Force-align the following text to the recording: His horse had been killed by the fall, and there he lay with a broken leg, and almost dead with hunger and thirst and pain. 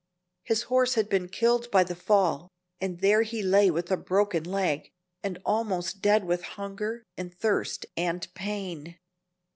His 0.41 0.63
horse 0.63 0.95
had 0.95 1.09
been 1.09 1.29
killed 1.29 1.69
by 1.69 1.83
the 1.83 1.93
fall, 1.93 2.49
and 2.79 3.01
there 3.01 3.21
he 3.21 3.43
lay 3.43 3.69
with 3.69 3.91
a 3.91 3.97
broken 3.97 4.43
leg, 4.43 4.89
and 5.21 5.39
almost 5.45 6.01
dead 6.01 6.25
with 6.25 6.41
hunger 6.41 7.03
and 7.15 7.31
thirst 7.31 7.85
and 7.95 8.27
pain. 8.33 8.97